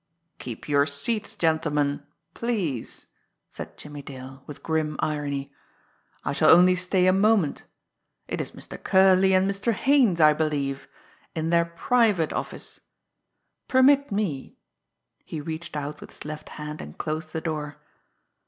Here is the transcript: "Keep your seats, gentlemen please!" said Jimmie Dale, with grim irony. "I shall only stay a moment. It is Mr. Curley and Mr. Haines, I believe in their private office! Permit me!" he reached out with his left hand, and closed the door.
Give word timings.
"Keep 0.39 0.67
your 0.67 0.87
seats, 0.87 1.35
gentlemen 1.35 2.01
please!" 2.33 3.05
said 3.51 3.77
Jimmie 3.77 4.01
Dale, 4.01 4.41
with 4.47 4.63
grim 4.63 4.95
irony. 4.97 5.53
"I 6.25 6.33
shall 6.33 6.49
only 6.49 6.73
stay 6.73 7.05
a 7.05 7.13
moment. 7.13 7.65
It 8.27 8.41
is 8.41 8.53
Mr. 8.53 8.83
Curley 8.83 9.35
and 9.35 9.47
Mr. 9.47 9.73
Haines, 9.73 10.19
I 10.19 10.33
believe 10.33 10.87
in 11.35 11.51
their 11.51 11.65
private 11.65 12.33
office! 12.33 12.79
Permit 13.67 14.11
me!" 14.11 14.57
he 15.23 15.39
reached 15.39 15.75
out 15.75 16.01
with 16.01 16.09
his 16.09 16.25
left 16.25 16.49
hand, 16.49 16.81
and 16.81 16.97
closed 16.97 17.31
the 17.31 17.39
door. 17.39 17.77